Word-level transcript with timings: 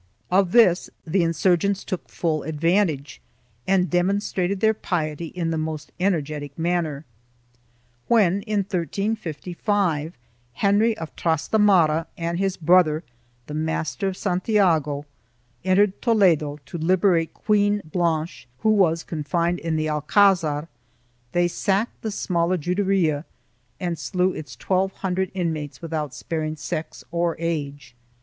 1 0.29 0.39
Of 0.39 0.51
this 0.51 0.89
the 1.05 1.21
insurgents 1.21 1.83
took 1.83 2.09
full 2.09 2.41
advantage 2.41 3.21
and 3.67 3.87
demonstrated 3.87 4.59
their 4.59 4.73
piety 4.73 5.27
in 5.27 5.51
the 5.51 5.59
most 5.59 5.91
energetic 5.99 6.57
manner. 6.57 7.05
When, 8.07 8.41
in 8.41 8.61
1355, 8.61 10.17
Henry 10.53 10.97
of 10.97 11.15
Trastamara 11.15 12.07
and 12.17 12.39
his 12.39 12.57
brother, 12.57 13.03
the 13.45 13.53
Master 13.53 14.07
of 14.07 14.17
Santiago, 14.17 15.05
entered 15.63 16.01
Toledo 16.01 16.57
to 16.65 16.79
liberate 16.79 17.35
Queen 17.35 17.83
Blanche, 17.85 18.47
who 18.61 18.71
was 18.71 19.03
confined 19.03 19.59
in 19.59 19.75
the 19.75 19.87
alcazar, 19.87 20.67
they 21.31 21.47
sacked 21.47 22.01
the 22.01 22.09
smaller 22.09 22.57
Juderia 22.57 23.23
and 23.79 23.99
slew 23.99 24.33
its 24.33 24.55
twelve 24.55 24.93
hundred 25.05 25.29
inmates 25.35 25.79
without 25.79 26.15
sparing 26.15 26.55
sex 26.55 27.03
or 27.11 27.35
age. 27.37 27.93